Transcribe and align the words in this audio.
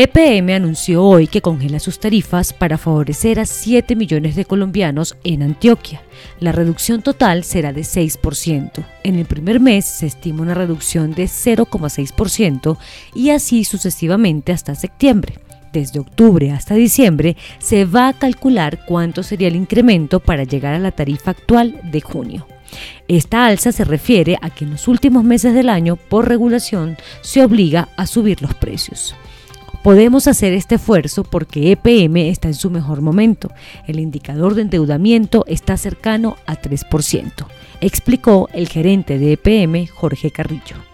EPM 0.00 0.54
anunció 0.54 1.02
hoy 1.02 1.26
que 1.26 1.42
congela 1.42 1.80
sus 1.80 1.98
tarifas 1.98 2.52
para 2.52 2.78
favorecer 2.78 3.40
a 3.40 3.46
7 3.46 3.96
millones 3.96 4.36
de 4.36 4.44
colombianos 4.44 5.16
en 5.24 5.42
Antioquia. 5.42 6.02
La 6.38 6.52
reducción 6.52 7.02
total 7.02 7.42
será 7.42 7.72
de 7.72 7.80
6%. 7.80 8.84
En 9.02 9.16
el 9.16 9.24
primer 9.24 9.58
mes 9.58 9.86
se 9.86 10.06
estima 10.06 10.42
una 10.42 10.54
reducción 10.54 11.14
de 11.14 11.24
0,6% 11.24 12.78
y 13.12 13.30
así 13.30 13.64
sucesivamente 13.64 14.52
hasta 14.52 14.76
septiembre. 14.76 15.40
Desde 15.72 15.98
octubre 15.98 16.52
hasta 16.52 16.76
diciembre 16.76 17.36
se 17.58 17.84
va 17.84 18.06
a 18.06 18.12
calcular 18.12 18.84
cuánto 18.86 19.24
sería 19.24 19.48
el 19.48 19.56
incremento 19.56 20.20
para 20.20 20.44
llegar 20.44 20.74
a 20.74 20.78
la 20.78 20.92
tarifa 20.92 21.32
actual 21.32 21.80
de 21.82 22.00
junio. 22.02 22.46
Esta 23.08 23.46
alza 23.46 23.72
se 23.72 23.82
refiere 23.82 24.36
a 24.42 24.50
que 24.50 24.64
en 24.64 24.70
los 24.70 24.86
últimos 24.86 25.24
meses 25.24 25.54
del 25.54 25.68
año, 25.68 25.96
por 25.96 26.28
regulación, 26.28 26.96
se 27.20 27.42
obliga 27.42 27.88
a 27.96 28.06
subir 28.06 28.42
los 28.42 28.54
precios. 28.54 29.16
Podemos 29.82 30.26
hacer 30.26 30.52
este 30.52 30.74
esfuerzo 30.74 31.24
porque 31.24 31.70
EPM 31.72 32.28
está 32.28 32.48
en 32.48 32.54
su 32.54 32.70
mejor 32.70 33.00
momento. 33.00 33.50
El 33.86 34.00
indicador 34.00 34.54
de 34.54 34.62
endeudamiento 34.62 35.44
está 35.46 35.76
cercano 35.76 36.36
a 36.46 36.60
3%, 36.60 37.46
explicó 37.80 38.48
el 38.52 38.68
gerente 38.68 39.18
de 39.18 39.32
EPM, 39.32 39.86
Jorge 39.86 40.30
Carrillo. 40.30 40.87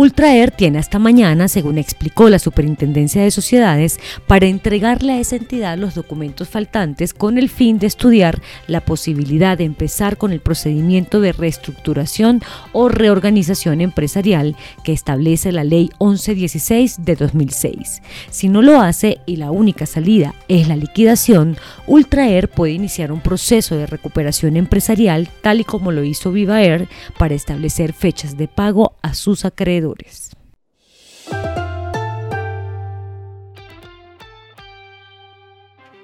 Ultraer 0.00 0.50
tiene 0.50 0.78
hasta 0.78 0.98
mañana, 0.98 1.46
según 1.46 1.76
explicó 1.76 2.30
la 2.30 2.38
Superintendencia 2.38 3.22
de 3.22 3.30
Sociedades, 3.30 4.00
para 4.26 4.46
entregarle 4.46 5.12
a 5.12 5.20
esa 5.20 5.36
entidad 5.36 5.76
los 5.76 5.94
documentos 5.94 6.48
faltantes 6.48 7.12
con 7.12 7.36
el 7.36 7.50
fin 7.50 7.78
de 7.78 7.88
estudiar 7.88 8.40
la 8.66 8.80
posibilidad 8.80 9.58
de 9.58 9.64
empezar 9.64 10.16
con 10.16 10.32
el 10.32 10.40
procedimiento 10.40 11.20
de 11.20 11.32
reestructuración 11.32 12.40
o 12.72 12.88
reorganización 12.88 13.82
empresarial 13.82 14.56
que 14.84 14.94
establece 14.94 15.52
la 15.52 15.64
Ley 15.64 15.90
1116 16.00 17.04
de 17.04 17.16
2006. 17.16 18.00
Si 18.30 18.48
no 18.48 18.62
lo 18.62 18.80
hace 18.80 19.18
y 19.26 19.36
la 19.36 19.50
única 19.50 19.84
salida 19.84 20.34
es 20.48 20.66
la 20.66 20.76
liquidación, 20.76 21.58
Ultraer 21.86 22.48
puede 22.48 22.72
iniciar 22.72 23.12
un 23.12 23.20
proceso 23.20 23.76
de 23.76 23.84
recuperación 23.84 24.56
empresarial 24.56 25.28
tal 25.42 25.60
y 25.60 25.64
como 25.64 25.92
lo 25.92 26.04
hizo 26.04 26.32
Vivaer 26.32 26.88
para 27.18 27.34
establecer 27.34 27.92
fechas 27.92 28.38
de 28.38 28.48
pago 28.48 28.94
a 29.02 29.12
sus 29.12 29.44
acreedores. 29.44 29.89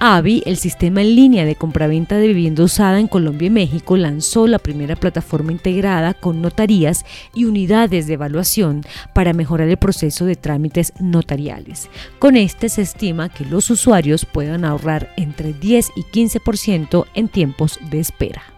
AVI, 0.00 0.44
el 0.46 0.56
sistema 0.56 1.00
en 1.00 1.16
línea 1.16 1.44
de 1.44 1.56
compraventa 1.56 2.18
de 2.18 2.28
vivienda 2.28 2.62
usada 2.62 3.00
en 3.00 3.08
Colombia 3.08 3.46
y 3.46 3.50
México, 3.50 3.96
lanzó 3.96 4.46
la 4.46 4.60
primera 4.60 4.94
plataforma 4.94 5.50
integrada 5.50 6.14
con 6.14 6.40
notarías 6.40 7.04
y 7.34 7.46
unidades 7.46 8.06
de 8.06 8.14
evaluación 8.14 8.82
para 9.12 9.32
mejorar 9.32 9.68
el 9.68 9.76
proceso 9.76 10.24
de 10.24 10.36
trámites 10.36 10.92
notariales. 11.00 11.90
Con 12.20 12.36
este 12.36 12.68
se 12.68 12.82
estima 12.82 13.28
que 13.28 13.44
los 13.44 13.70
usuarios 13.70 14.24
puedan 14.24 14.64
ahorrar 14.64 15.12
entre 15.16 15.52
10 15.52 15.90
y 15.96 16.02
15% 16.02 17.06
en 17.14 17.28
tiempos 17.28 17.80
de 17.90 17.98
espera. 17.98 18.57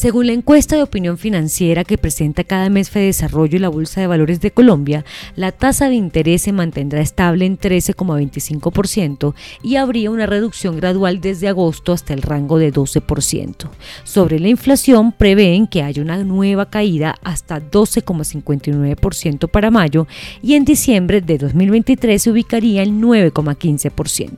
Según 0.00 0.28
la 0.28 0.32
encuesta 0.32 0.76
de 0.76 0.82
opinión 0.82 1.18
financiera 1.18 1.84
que 1.84 1.98
presenta 1.98 2.42
cada 2.42 2.70
mes 2.70 2.88
Fede 2.88 3.04
Desarrollo 3.04 3.56
y 3.56 3.58
la 3.58 3.68
Bolsa 3.68 4.00
de 4.00 4.06
Valores 4.06 4.40
de 4.40 4.50
Colombia, 4.50 5.04
la 5.36 5.52
tasa 5.52 5.90
de 5.90 5.94
interés 5.94 6.40
se 6.40 6.52
mantendrá 6.52 7.02
estable 7.02 7.44
en 7.44 7.58
13,25% 7.58 9.34
y 9.62 9.76
habría 9.76 10.10
una 10.10 10.24
reducción 10.24 10.78
gradual 10.78 11.20
desde 11.20 11.48
agosto 11.48 11.92
hasta 11.92 12.14
el 12.14 12.22
rango 12.22 12.56
de 12.58 12.72
12%. 12.72 13.68
Sobre 14.02 14.40
la 14.40 14.48
inflación, 14.48 15.12
prevén 15.12 15.66
que 15.66 15.82
haya 15.82 16.00
una 16.00 16.24
nueva 16.24 16.70
caída 16.70 17.16
hasta 17.22 17.60
12,59% 17.60 19.50
para 19.50 19.70
mayo 19.70 20.06
y 20.40 20.54
en 20.54 20.64
diciembre 20.64 21.20
de 21.20 21.36
2023 21.36 22.22
se 22.22 22.30
ubicaría 22.30 22.82
en 22.84 23.02
9,15%. 23.02 24.30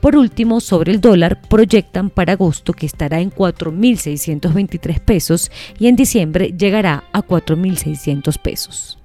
Por 0.00 0.16
último, 0.16 0.60
sobre 0.60 0.92
el 0.92 1.02
dólar, 1.02 1.42
proyectan 1.42 2.08
para 2.08 2.32
agosto 2.32 2.72
que 2.72 2.86
estará 2.86 3.20
en 3.20 3.30
4.623 3.30 4.93
pesos 5.00 5.50
y 5.78 5.88
en 5.88 5.96
diciembre 5.96 6.54
llegará 6.56 7.04
a 7.12 7.22
4.600 7.22 8.38
pesos. 8.40 9.03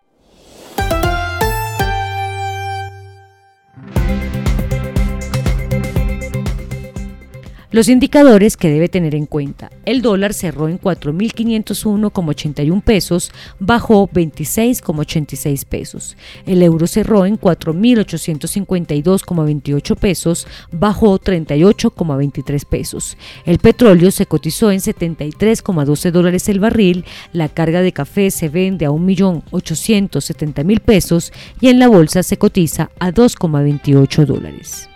Los 7.71 7.87
indicadores 7.87 8.57
que 8.57 8.71
debe 8.71 8.89
tener 8.89 9.13
en 9.13 9.27
cuenta. 9.27 9.69
El 9.85 10.01
dólar 10.01 10.33
cerró 10.33 10.69
en 10.69 10.79
4.501,81 10.79 12.81
pesos, 12.81 13.31
bajó 13.59 14.09
26,86 14.09 15.65
pesos. 15.65 16.17
El 16.47 16.63
euro 16.63 16.87
cerró 16.87 17.27
en 17.27 17.39
4.852,28 17.39 19.95
pesos, 19.97 20.47
bajó 20.71 21.19
38,23 21.19 22.65
pesos. 22.65 23.17
El 23.45 23.59
petróleo 23.59 24.09
se 24.09 24.25
cotizó 24.25 24.71
en 24.71 24.79
73,12 24.79 26.09
dólares 26.09 26.49
el 26.49 26.59
barril. 26.59 27.05
La 27.33 27.49
carga 27.49 27.83
de 27.83 27.93
café 27.93 28.31
se 28.31 28.49
vende 28.49 28.87
a 28.87 28.89
1.870.000 28.89 30.79
pesos 30.79 31.31
y 31.61 31.67
en 31.67 31.77
la 31.77 31.87
bolsa 31.87 32.23
se 32.23 32.37
cotiza 32.37 32.89
a 32.97 33.11
2,28 33.11 34.25
dólares. 34.25 34.89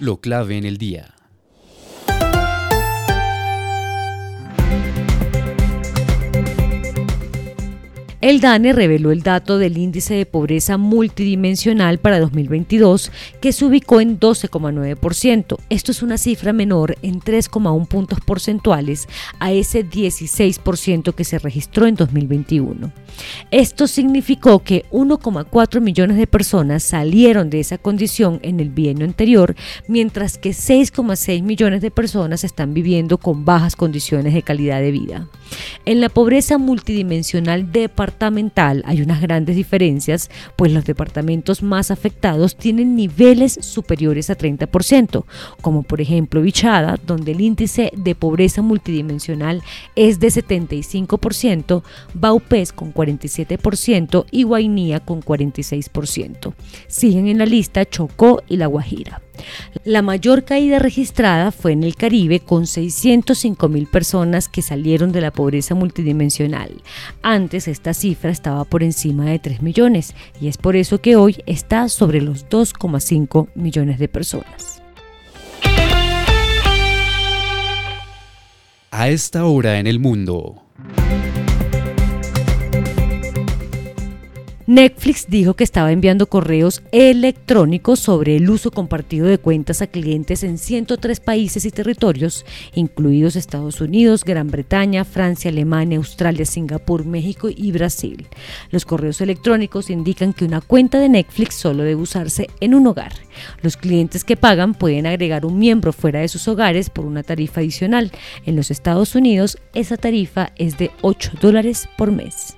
Lo 0.00 0.20
clave 0.20 0.56
en 0.56 0.64
el 0.64 0.78
día. 0.78 1.17
El 8.20 8.40
DANE 8.40 8.72
reveló 8.72 9.12
el 9.12 9.22
dato 9.22 9.58
del 9.58 9.78
índice 9.78 10.14
de 10.14 10.26
pobreza 10.26 10.76
multidimensional 10.76 11.98
para 11.98 12.18
2022, 12.18 13.12
que 13.40 13.52
se 13.52 13.64
ubicó 13.64 14.00
en 14.00 14.18
12,9%. 14.18 15.56
Esto 15.70 15.92
es 15.92 16.02
una 16.02 16.18
cifra 16.18 16.52
menor 16.52 16.96
en 17.02 17.20
3,1 17.20 17.86
puntos 17.86 18.18
porcentuales 18.20 19.06
a 19.38 19.52
ese 19.52 19.88
16% 19.88 21.14
que 21.14 21.22
se 21.22 21.38
registró 21.38 21.86
en 21.86 21.94
2021. 21.94 22.90
Esto 23.52 23.86
significó 23.86 24.64
que 24.64 24.84
1,4 24.90 25.80
millones 25.80 26.16
de 26.16 26.26
personas 26.26 26.82
salieron 26.82 27.50
de 27.50 27.60
esa 27.60 27.78
condición 27.78 28.40
en 28.42 28.58
el 28.58 28.70
bienio 28.70 29.04
anterior, 29.04 29.54
mientras 29.86 30.38
que 30.38 30.50
6,6 30.50 31.44
millones 31.44 31.82
de 31.82 31.92
personas 31.92 32.42
están 32.42 32.74
viviendo 32.74 33.18
con 33.18 33.44
bajas 33.44 33.76
condiciones 33.76 34.34
de 34.34 34.42
calidad 34.42 34.80
de 34.80 34.90
vida. 34.90 35.28
En 35.84 36.00
la 36.00 36.08
pobreza 36.08 36.58
multidimensional 36.58 37.70
departamental 37.70 38.07
hay 38.84 39.02
unas 39.02 39.20
grandes 39.20 39.56
diferencias, 39.56 40.30
pues 40.56 40.72
los 40.72 40.84
departamentos 40.84 41.62
más 41.62 41.90
afectados 41.90 42.56
tienen 42.56 42.96
niveles 42.96 43.58
superiores 43.60 44.30
a 44.30 44.36
30%, 44.36 45.24
como 45.60 45.82
por 45.82 46.00
ejemplo 46.00 46.42
Bichada, 46.42 46.98
donde 47.06 47.32
el 47.32 47.40
índice 47.40 47.90
de 47.96 48.14
pobreza 48.14 48.62
multidimensional 48.62 49.62
es 49.96 50.20
de 50.20 50.28
75%, 50.28 51.82
Baupés 52.14 52.72
con 52.72 52.92
47% 52.92 54.26
y 54.30 54.42
Guainía 54.42 55.00
con 55.00 55.22
46%. 55.22 56.54
Siguen 56.86 57.28
en 57.28 57.38
la 57.38 57.46
lista 57.46 57.84
Chocó 57.84 58.42
y 58.48 58.56
La 58.56 58.66
Guajira. 58.66 59.22
La 59.84 60.02
mayor 60.02 60.44
caída 60.44 60.78
registrada 60.78 61.52
fue 61.52 61.72
en 61.72 61.84
el 61.84 61.94
Caribe 61.94 62.40
con 62.40 62.66
605 62.66 63.68
mil 63.68 63.86
personas 63.86 64.48
que 64.48 64.62
salieron 64.62 65.12
de 65.12 65.20
la 65.20 65.30
pobreza 65.30 65.74
multidimensional. 65.74 66.82
Antes 67.22 67.68
esta 67.68 67.94
cifra 67.98 68.30
estaba 68.30 68.64
por 68.64 68.82
encima 68.82 69.26
de 69.26 69.38
3 69.38 69.62
millones 69.62 70.14
y 70.40 70.48
es 70.48 70.56
por 70.56 70.76
eso 70.76 71.00
que 71.00 71.16
hoy 71.16 71.42
está 71.46 71.88
sobre 71.88 72.20
los 72.20 72.48
2,5 72.48 73.48
millones 73.54 73.98
de 73.98 74.08
personas. 74.08 74.82
A 78.90 79.08
esta 79.10 79.44
hora 79.44 79.78
en 79.78 79.86
el 79.86 79.98
mundo. 79.98 80.67
Netflix 84.68 85.24
dijo 85.30 85.54
que 85.54 85.64
estaba 85.64 85.92
enviando 85.92 86.26
correos 86.26 86.82
electrónicos 86.92 88.00
sobre 88.00 88.36
el 88.36 88.50
uso 88.50 88.70
compartido 88.70 89.26
de 89.26 89.38
cuentas 89.38 89.80
a 89.80 89.86
clientes 89.86 90.42
en 90.42 90.58
103 90.58 91.20
países 91.20 91.64
y 91.64 91.70
territorios, 91.70 92.44
incluidos 92.74 93.34
Estados 93.34 93.80
Unidos, 93.80 94.24
Gran 94.24 94.48
Bretaña, 94.48 95.06
Francia, 95.06 95.50
Alemania, 95.50 95.96
Australia, 95.96 96.44
Singapur, 96.44 97.06
México 97.06 97.48
y 97.48 97.72
Brasil. 97.72 98.28
Los 98.70 98.84
correos 98.84 99.22
electrónicos 99.22 99.88
indican 99.88 100.34
que 100.34 100.44
una 100.44 100.60
cuenta 100.60 101.00
de 101.00 101.08
Netflix 101.08 101.54
solo 101.54 101.82
debe 101.82 102.02
usarse 102.02 102.50
en 102.60 102.74
un 102.74 102.86
hogar. 102.88 103.14
Los 103.62 103.78
clientes 103.78 104.22
que 104.22 104.36
pagan 104.36 104.74
pueden 104.74 105.06
agregar 105.06 105.46
un 105.46 105.58
miembro 105.58 105.94
fuera 105.94 106.20
de 106.20 106.28
sus 106.28 106.46
hogares 106.46 106.90
por 106.90 107.06
una 107.06 107.22
tarifa 107.22 107.62
adicional. 107.62 108.12
En 108.44 108.54
los 108.54 108.70
Estados 108.70 109.14
Unidos, 109.14 109.56
esa 109.72 109.96
tarifa 109.96 110.52
es 110.56 110.76
de 110.76 110.90
8 111.00 111.38
dólares 111.40 111.88
por 111.96 112.12
mes. 112.12 112.57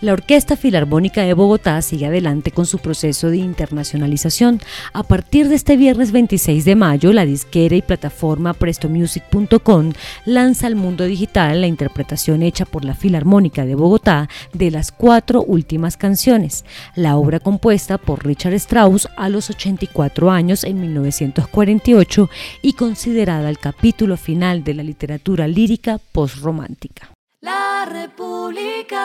La 0.00 0.14
Orquesta 0.14 0.56
Filarmónica 0.56 1.24
de 1.24 1.34
Bogotá 1.34 1.82
sigue 1.82 2.06
adelante 2.06 2.52
con 2.52 2.64
su 2.64 2.78
proceso 2.78 3.28
de 3.28 3.36
internacionalización. 3.36 4.58
A 4.94 5.02
partir 5.02 5.50
de 5.50 5.56
este 5.56 5.76
viernes 5.76 6.10
26 6.10 6.64
de 6.64 6.74
mayo, 6.74 7.12
la 7.12 7.26
disquera 7.26 7.76
y 7.76 7.82
plataforma 7.82 8.54
prestomusic.com 8.54 9.92
lanza 10.24 10.66
al 10.66 10.74
mundo 10.74 11.04
digital 11.04 11.60
la 11.60 11.66
interpretación 11.66 12.42
hecha 12.42 12.64
por 12.64 12.86
la 12.86 12.94
Filarmónica 12.94 13.66
de 13.66 13.74
Bogotá 13.74 14.30
de 14.54 14.70
las 14.70 14.90
cuatro 14.90 15.42
últimas 15.42 15.98
canciones. 15.98 16.64
La 16.94 17.18
obra 17.18 17.38
compuesta 17.38 17.98
por 17.98 18.24
Richard 18.24 18.54
Strauss 18.54 19.06
a 19.18 19.28
los 19.28 19.50
84 19.50 20.30
años 20.30 20.64
en 20.64 20.80
1948 20.80 22.30
y 22.62 22.72
considerada 22.72 23.50
el 23.50 23.58
capítulo 23.58 24.16
final 24.16 24.64
de 24.64 24.72
la 24.72 24.82
literatura 24.82 25.46
lírica 25.46 26.00
postromántica. 26.12 27.10
La 27.42 27.86
República. 27.90 28.98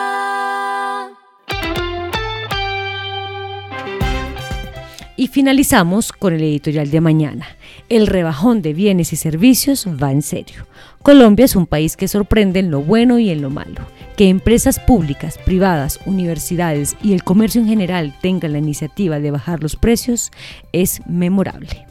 Y 5.16 5.28
finalizamos 5.28 6.12
con 6.12 6.34
el 6.34 6.42
editorial 6.42 6.90
de 6.90 7.00
mañana. 7.00 7.46
El 7.88 8.06
rebajón 8.06 8.60
de 8.60 8.74
bienes 8.74 9.14
y 9.14 9.16
servicios 9.16 9.86
va 9.86 10.12
en 10.12 10.20
serio. 10.20 10.66
Colombia 11.02 11.46
es 11.46 11.56
un 11.56 11.64
país 11.64 11.96
que 11.96 12.08
sorprende 12.08 12.60
en 12.60 12.70
lo 12.70 12.82
bueno 12.82 13.18
y 13.18 13.30
en 13.30 13.40
lo 13.40 13.48
malo. 13.48 13.80
Que 14.18 14.28
empresas 14.28 14.80
públicas, 14.80 15.38
privadas, 15.38 15.98
universidades 16.04 16.94
y 17.02 17.14
el 17.14 17.24
comercio 17.24 17.62
en 17.62 17.68
general 17.68 18.14
tengan 18.20 18.52
la 18.52 18.58
iniciativa 18.58 19.18
de 19.18 19.30
bajar 19.30 19.62
los 19.62 19.76
precios 19.76 20.30
es 20.72 21.00
memorable. 21.06 21.86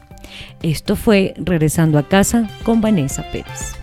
Esto 0.62 0.94
fue 0.94 1.34
Regresando 1.38 1.98
a 1.98 2.06
casa 2.06 2.48
con 2.62 2.80
Vanessa 2.80 3.24
Pérez. 3.32 3.74